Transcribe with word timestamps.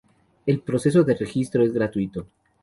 El 0.47 0.61
proceso 0.61 1.03
de 1.03 1.13
registro 1.13 1.61
es 1.63 1.73
gratuito. 1.73 2.25